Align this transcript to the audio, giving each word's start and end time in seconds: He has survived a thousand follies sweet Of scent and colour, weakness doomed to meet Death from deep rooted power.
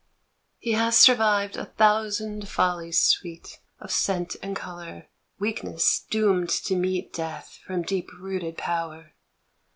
He 0.57 0.71
has 0.71 0.97
survived 0.97 1.55
a 1.55 1.65
thousand 1.65 2.49
follies 2.49 3.03
sweet 3.03 3.59
Of 3.79 3.91
scent 3.91 4.35
and 4.41 4.55
colour, 4.55 5.09
weakness 5.37 6.07
doomed 6.09 6.49
to 6.49 6.75
meet 6.75 7.13
Death 7.13 7.59
from 7.67 7.83
deep 7.83 8.09
rooted 8.19 8.57
power. 8.57 9.13